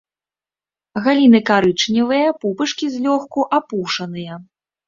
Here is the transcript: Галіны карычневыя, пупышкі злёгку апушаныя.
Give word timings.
Галіны 1.07 1.41
карычневыя, 1.51 2.33
пупышкі 2.45 2.91
злёгку 2.97 3.47
апушаныя. 3.59 4.33